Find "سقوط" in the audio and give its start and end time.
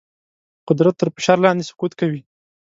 1.71-1.91